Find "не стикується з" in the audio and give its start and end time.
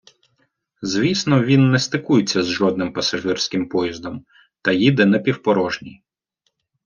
1.71-2.47